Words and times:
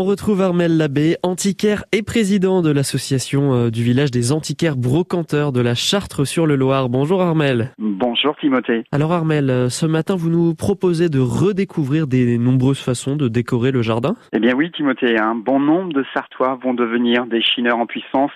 On 0.00 0.04
retrouve 0.04 0.40
Armel 0.40 0.78
Labbé, 0.78 1.16
antiquaire 1.22 1.84
et 1.92 2.02
président 2.02 2.62
de 2.62 2.70
l'association 2.72 3.52
euh, 3.52 3.70
du 3.70 3.82
village 3.82 4.10
des 4.10 4.32
antiquaires 4.32 4.78
brocanteurs 4.78 5.52
de 5.52 5.60
la 5.60 5.74
Chartre 5.74 6.26
sur 6.26 6.46
le 6.46 6.56
Loir. 6.56 6.88
Bonjour 6.88 7.20
Armel. 7.20 7.72
Bonjour 7.78 8.34
Timothée. 8.36 8.84
Alors 8.92 9.12
Armel, 9.12 9.50
euh, 9.50 9.68
ce 9.68 9.84
matin 9.84 10.16
vous 10.16 10.30
nous 10.30 10.54
proposez 10.54 11.10
de 11.10 11.18
redécouvrir 11.18 12.06
des 12.06 12.38
nombreuses 12.38 12.80
façons 12.80 13.14
de 13.14 13.28
décorer 13.28 13.72
le 13.72 13.82
jardin? 13.82 14.14
Eh 14.32 14.38
bien 14.38 14.54
oui 14.56 14.72
Timothée, 14.72 15.18
un 15.18 15.34
bon 15.34 15.60
nombre 15.60 15.92
de 15.92 16.02
Sartois 16.14 16.58
vont 16.62 16.72
devenir 16.72 17.26
des 17.26 17.42
chineurs 17.42 17.76
en 17.76 17.84
puissance 17.84 18.32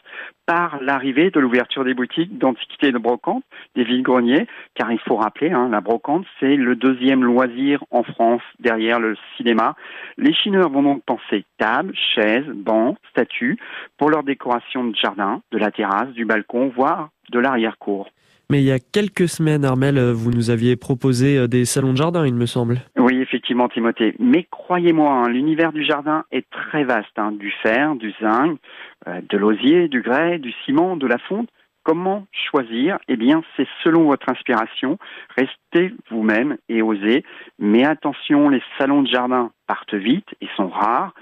par 0.47 0.81
l'arrivée 0.83 1.31
de 1.31 1.41
l'ouverture 1.41 1.85
des 1.85 1.95
boutiques 1.95 2.39
d'antiquités 2.39 2.93
de 2.93 2.99
brocante, 2.99 3.45
des 3.75 3.85
villes-greniers, 3.85 4.47
car 4.75 4.93
il 4.93 4.99
faut 4.99 5.17
rappeler, 5.17 5.51
hein, 5.51 5.69
la 5.71 5.81
brocante, 5.81 6.27
c'est 6.41 6.57
le 6.57 6.77
deuxième 6.77 7.25
loisir 7.25 7.83
en 7.91 8.03
France 8.03 8.43
derrière 8.61 9.01
le 9.01 9.17
cinéma. 9.37 9.75
Les 10.19 10.33
chineurs 10.35 10.71
vont 10.71 10.83
donc 10.83 11.03
penser 11.05 11.45
tables, 11.59 11.95
chaises, 12.15 12.47
bancs, 12.47 12.97
statues 13.11 13.59
pour 13.99 14.11
leur 14.11 14.23
décoration 14.23 14.85
de 14.85 14.95
jardin, 14.95 15.41
de 15.53 15.59
la 15.59 15.71
terrasse, 15.71 16.11
du 16.11 16.25
balcon, 16.25 16.73
voire 16.75 17.11
de 17.31 17.39
l'arrière-cour. 17.39 18.09
Mais 18.51 18.61
il 18.61 18.67
y 18.67 18.73
a 18.73 18.79
quelques 18.79 19.29
semaines, 19.29 19.65
Armel, 19.65 19.99
vous 19.99 20.31
nous 20.31 20.51
aviez 20.51 20.77
proposé 20.77 21.39
euh, 21.39 21.49
des 21.49 21.65
salons 21.65 21.93
de 21.93 21.97
jardin, 21.97 22.27
il 22.27 22.35
me 22.35 22.45
semble. 22.45 22.83
Oui, 22.99 23.19
effectivement, 23.21 23.69
Timothée. 23.69 24.15
Mais 24.19 24.47
croyez-moi, 24.51 25.11
hein, 25.11 25.29
l'univers 25.29 25.73
du 25.73 25.83
jardin 25.83 26.25
est 26.31 26.45
très 26.51 26.85
vaste. 26.85 27.19
Hein. 27.19 27.33
Du 27.33 27.51
fer, 27.63 27.95
du 27.95 28.13
zinc, 28.21 28.59
de 29.07 29.37
l'osier, 29.37 29.89
du 29.89 30.03
grès, 30.03 30.39
du 30.39 30.53
ciment, 30.65 30.97
de 30.97 31.07
la 31.07 31.19
fonte. 31.19 31.49
Comment 31.85 32.27
choisir 32.33 32.99
Eh 33.09 33.17
bien, 33.17 33.43
c'est 33.57 33.69
selon 33.83 34.05
votre 34.05 34.31
inspiration. 34.31 34.99
Restez 35.37 35.95
vous-même 36.11 36.57
et 36.71 36.81
osez. 36.81 37.25
Mais 37.59 37.85
attention, 37.85 38.49
les 38.49 38.63
salons 38.79 39.03
de 39.03 39.09
jardin 39.09 39.51
partent 39.67 39.95
vite 39.95 40.29
et 40.41 40.49
sont 40.57 40.69
rares. 40.69 41.13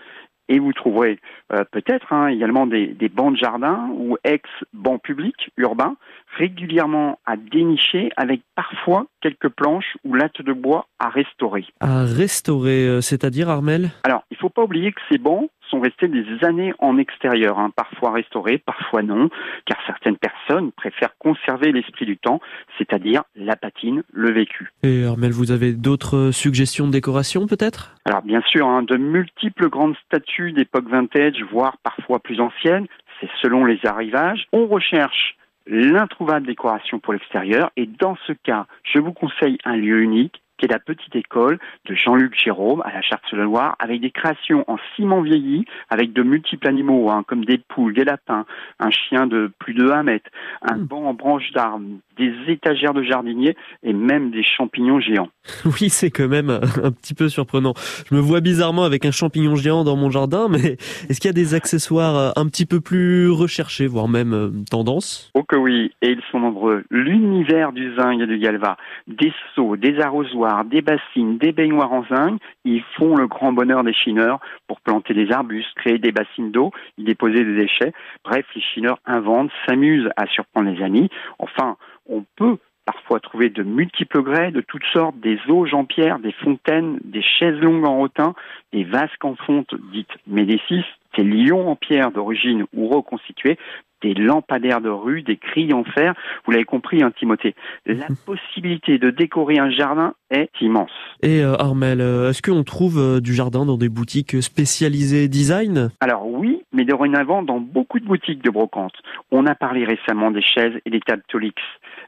Et 0.48 0.58
vous 0.58 0.72
trouverez 0.72 1.18
euh, 1.52 1.64
peut-être 1.70 2.12
hein, 2.12 2.28
également 2.28 2.66
des, 2.66 2.88
des, 2.88 3.08
bancs 3.08 3.32
de 3.32 3.38
jardin 3.38 3.88
ou 3.94 4.18
ex-bancs 4.22 5.00
publics 5.02 5.50
urbains 5.56 5.96
régulièrement 6.36 7.18
à 7.26 7.36
dénicher 7.36 8.10
avec 8.16 8.42
parfois 8.54 9.06
quelques 9.20 9.48
planches 9.48 9.96
ou 10.04 10.14
lattes 10.14 10.42
de 10.42 10.52
bois 10.52 10.86
à 10.98 11.08
restaurer. 11.08 11.64
À 11.80 12.04
restaurer, 12.04 12.86
euh, 12.86 13.00
c'est-à-dire 13.00 13.48
Armel? 13.48 13.90
Alors, 14.04 14.24
il 14.30 14.34
ne 14.34 14.38
faut 14.38 14.50
pas 14.50 14.62
oublier 14.62 14.92
que 14.92 15.00
ces 15.10 15.18
bancs 15.18 15.48
sont 15.72 15.80
restés 15.80 16.08
des 16.08 16.24
années 16.44 16.74
en 16.78 16.98
extérieur, 16.98 17.58
hein, 17.58 17.70
parfois 17.74 18.12
restaurés, 18.12 18.58
parfois 18.58 19.02
non, 19.02 19.30
car 19.64 19.78
certaines 19.86 20.18
personnes 20.18 20.70
préfèrent 20.72 21.16
conserver 21.18 21.72
l'esprit 21.72 22.04
du 22.04 22.18
temps, 22.18 22.40
c'est-à-dire 22.78 23.22
la 23.34 23.56
patine, 23.56 24.02
le 24.12 24.30
vécu. 24.30 24.70
Et 24.82 25.04
Armel, 25.04 25.32
vous 25.32 25.50
avez 25.50 25.72
d'autres 25.72 26.30
suggestions 26.30 26.86
de 26.86 26.92
décoration 26.92 27.46
peut-être? 27.46 27.94
Alors 28.04 28.22
bien 28.22 28.42
sûr, 28.42 28.66
hein, 28.66 28.82
de 28.82 28.96
multiples 28.96 29.70
grandes 29.70 29.96
statues 30.06 30.52
d'époque 30.52 30.88
vintage, 30.88 31.42
voire 31.50 31.78
parfois 31.82 32.18
plus 32.18 32.40
anciennes, 32.40 32.86
c'est 33.20 33.30
selon 33.40 33.64
les 33.64 33.80
arrivages. 33.84 34.46
On 34.52 34.66
recherche 34.66 35.36
l'introuvable 35.66 36.46
décoration 36.46 36.98
pour 36.98 37.12
l'extérieur 37.12 37.70
et 37.76 37.86
dans 37.86 38.16
ce 38.26 38.32
cas, 38.32 38.66
je 38.82 38.98
vous 38.98 39.12
conseille 39.12 39.58
un 39.64 39.76
lieu 39.76 40.02
unique 40.02 40.42
qui 40.62 40.66
est 40.66 40.72
la 40.72 40.78
petite 40.78 41.16
école 41.16 41.58
de 41.86 41.94
Jean-Luc 41.96 42.38
Jérôme 42.38 42.82
à 42.82 42.92
la 42.92 43.02
Charte-sur-le-Loir, 43.02 43.74
avec 43.80 44.00
des 44.00 44.12
créations 44.12 44.64
en 44.68 44.76
ciment 44.94 45.20
vieilli, 45.20 45.64
avec 45.90 46.12
de 46.12 46.22
multiples 46.22 46.68
animaux, 46.68 47.10
hein, 47.10 47.24
comme 47.26 47.44
des 47.44 47.58
poules, 47.58 47.94
des 47.94 48.04
lapins, 48.04 48.46
un 48.78 48.90
chien 48.90 49.26
de 49.26 49.50
plus 49.58 49.74
de 49.74 49.90
1 49.90 50.04
mètre, 50.04 50.30
un 50.62 50.76
hmm. 50.76 50.84
banc 50.84 51.04
en 51.06 51.14
branche 51.14 51.50
d'arbre, 51.50 51.84
des 52.16 52.32
étagères 52.48 52.94
de 52.94 53.02
jardinier 53.02 53.56
et 53.82 53.92
même 53.92 54.30
des 54.30 54.42
champignons 54.42 55.00
géants. 55.00 55.28
Oui, 55.64 55.88
c'est 55.88 56.10
quand 56.10 56.28
même 56.28 56.50
un 56.50 56.92
petit 56.92 57.14
peu 57.14 57.28
surprenant. 57.28 57.72
Je 58.08 58.14
me 58.14 58.20
vois 58.20 58.40
bizarrement 58.40 58.84
avec 58.84 59.04
un 59.04 59.10
champignon 59.10 59.56
géant 59.56 59.84
dans 59.84 59.96
mon 59.96 60.10
jardin, 60.10 60.48
mais 60.48 60.72
est-ce 61.08 61.20
qu'il 61.20 61.28
y 61.28 61.30
a 61.30 61.32
des 61.32 61.54
accessoires 61.54 62.16
euh, 62.16 62.30
un 62.36 62.46
petit 62.46 62.66
peu 62.66 62.80
plus 62.80 63.30
recherchés, 63.30 63.86
voire 63.86 64.08
même 64.08 64.34
euh, 64.34 64.50
tendance? 64.70 65.30
Oh 65.34 65.42
que 65.42 65.56
oui, 65.56 65.92
et 66.02 66.10
ils 66.10 66.22
sont 66.30 66.40
nombreux. 66.40 66.84
L'univers 66.90 67.72
du 67.72 67.94
zinc 67.96 68.20
et 68.20 68.26
du 68.26 68.38
galva, 68.38 68.76
des 69.06 69.32
seaux, 69.54 69.76
des 69.76 70.00
arrosoirs, 70.00 70.64
des 70.64 70.82
bassines, 70.82 71.38
des 71.38 71.52
baignoires 71.52 71.92
en 71.92 72.04
zinc, 72.04 72.40
ils 72.64 72.82
font 72.96 73.16
le 73.16 73.26
grand 73.26 73.52
bonheur 73.52 73.82
des 73.84 73.94
chineurs 73.94 74.40
pour 74.66 74.80
planter 74.80 75.14
des 75.14 75.30
arbustes, 75.32 75.74
créer 75.76 75.98
des 75.98 76.12
bassines 76.12 76.52
d'eau, 76.52 76.70
y 76.98 77.04
déposer 77.04 77.44
des 77.44 77.56
déchets. 77.56 77.92
Bref, 78.24 78.46
les 78.54 78.62
chineurs 78.62 78.98
inventent, 79.06 79.50
s'amusent 79.66 80.10
à 80.16 80.26
surprendre 80.26 80.70
les 80.70 80.82
amis. 80.82 81.08
Enfin, 81.38 81.76
on 82.12 82.24
peut 82.36 82.58
parfois 82.84 83.20
trouver 83.20 83.48
de 83.48 83.62
multiples 83.62 84.22
grès, 84.22 84.50
de 84.50 84.60
toutes 84.60 84.84
sortes, 84.92 85.18
des 85.20 85.38
auges 85.48 85.74
en 85.74 85.84
pierre, 85.84 86.18
des 86.18 86.32
fontaines, 86.32 86.98
des 87.04 87.22
chaises 87.22 87.60
longues 87.60 87.84
en 87.84 87.96
rotin, 87.96 88.34
des 88.72 88.84
vasques 88.84 89.24
en 89.24 89.36
fonte 89.36 89.74
dites 89.92 90.10
médicis, 90.26 90.84
des 91.16 91.24
lions 91.24 91.70
en 91.70 91.76
pierre 91.76 92.10
d'origine 92.10 92.64
ou 92.74 92.88
reconstitués, 92.88 93.58
des 94.02 94.14
lampadaires 94.14 94.80
de 94.80 94.88
rue, 94.88 95.22
des 95.22 95.36
cris 95.36 95.72
en 95.72 95.84
fer. 95.84 96.14
Vous 96.44 96.52
l'avez 96.52 96.64
compris, 96.64 97.02
hein, 97.02 97.12
Timothée. 97.18 97.54
La 97.86 98.08
mhm. 98.08 98.16
possibilité 98.26 98.98
de 98.98 99.10
décorer 99.10 99.58
un 99.58 99.70
jardin 99.70 100.14
est 100.30 100.50
immense. 100.60 100.90
Et 101.22 101.42
euh, 101.42 101.54
Armel, 101.54 102.00
euh, 102.00 102.30
est-ce 102.30 102.42
qu'on 102.42 102.64
trouve 102.64 102.98
euh, 102.98 103.20
du 103.20 103.32
jardin 103.34 103.64
dans 103.64 103.76
des 103.76 103.88
boutiques 103.88 104.42
spécialisées 104.42 105.28
design? 105.28 105.90
Alors 106.00 106.26
oui, 106.26 106.61
mais 106.72 106.84
dorénavant 106.84 107.42
dans 107.42 107.60
beaucoup 107.60 108.00
de 108.00 108.04
boutiques 108.04 108.42
de 108.42 108.50
brocante. 108.50 108.94
On 109.30 109.46
a 109.46 109.54
parlé 109.54 109.84
récemment 109.84 110.30
des 110.30 110.42
chaises 110.42 110.74
et 110.84 110.90
des 110.90 111.00
tables 111.00 111.22
Tolix. 111.28 111.60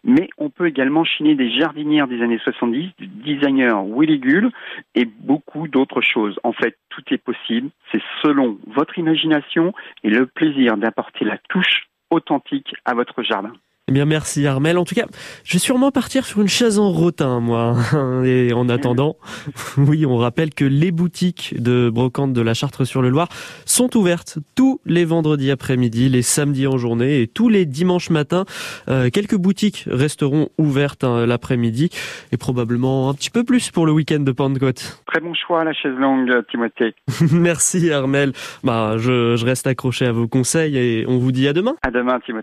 Mais 0.05 0.29
on 0.39 0.51
peut 0.51 0.67
également 0.67 1.05
chiner 1.05 1.35
des 1.35 1.51
jardinières 1.51 2.09
des 2.09 2.23
années 2.23 2.41
70, 2.43 2.91
du 2.99 3.07
designer 3.07 3.85
Willy 3.85 4.19
Gull 4.19 4.51
et 4.95 5.05
beaucoup 5.05 5.69
d'autres 5.69 6.03
choses. 6.03 6.39
En 6.43 6.53
fait, 6.53 6.77
tout 6.91 7.03
est 7.11 7.19
possible. 7.19 7.71
C'est 7.93 8.03
selon 8.23 8.59
votre 8.67 8.99
imagination 8.99 9.73
et 10.03 10.11
le 10.11 10.27
plaisir 10.27 10.77
d'apporter 10.77 11.25
la 11.25 11.39
touche 11.49 11.89
authentique 12.11 12.75
à 12.85 12.95
votre 12.95 13.23
jardin. 13.23 13.53
Eh 13.87 13.93
bien, 13.93 14.06
merci 14.06 14.47
Armel. 14.47 14.78
En 14.78 14.84
tout 14.84 14.95
cas, 14.95 15.05
je 15.45 15.53
vais 15.53 15.59
sûrement 15.59 15.91
partir 15.91 16.25
sur 16.25 16.41
une 16.41 16.49
chaise 16.49 16.78
en 16.78 16.91
rotin, 16.91 17.41
moi. 17.41 17.77
Et 18.25 18.55
en 18.55 18.71
attendant, 18.71 19.17
oui, 19.77 20.06
on 20.06 20.17
rappelle 20.17 20.55
que 20.55 20.65
les 20.65 20.91
boutiques 20.91 21.55
de 21.61 21.91
brocante 21.91 22.33
de 22.33 22.41
la 22.41 22.55
Chartre-sur-le-Loir 22.55 23.28
sont 23.67 23.94
ouvertes 23.94 24.39
tous 24.55 24.81
les 24.87 25.05
vendredis 25.05 25.50
après-midi, 25.50 26.09
les 26.09 26.23
samedis 26.23 26.67
en 26.67 26.78
journée 26.78 27.21
et 27.21 27.27
tous 27.27 27.50
les 27.50 27.67
dimanches 27.67 28.09
matins. 28.09 28.47
Euh, 28.89 29.11
quelques 29.11 29.37
boutiques 29.37 29.84
resteront 29.87 30.49
ouvertes 30.56 31.05
hein, 31.05 31.27
l'après-midi 31.27 31.91
et 32.33 32.39
probablement 32.39 33.11
un 33.11 33.15
petit 33.15 33.31
peu 33.31 33.44
plus 33.44 33.71
pour 33.71 33.84
le 33.84 33.93
week-end 33.93 34.21
de 34.21 34.33
Pentecôte. 34.33 35.03
Très 35.06 35.21
bon 35.21 35.34
choix, 35.34 35.62
la 35.62 35.75
chaise 35.75 35.97
longue, 35.99 36.31
Timothée. 36.50 36.94
merci 37.33 37.91
Armel. 37.91 38.33
Bah, 38.62 38.94
je, 38.97 39.37
je 39.37 39.44
reste 39.44 39.67
accroché 39.67 40.06
à 40.06 40.12
vos 40.12 40.27
conseils 40.27 40.78
et 40.78 41.05
on 41.06 41.19
vous 41.19 41.33
dit 41.33 41.47
à 41.49 41.53
demain. 41.53 41.75
À 41.83 41.91
demain, 41.91 42.19
Timothée. 42.21 42.43